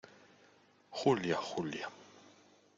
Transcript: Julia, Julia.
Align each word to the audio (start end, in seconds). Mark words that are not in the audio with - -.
Julia, 0.99 1.35
Julia. 1.37 1.87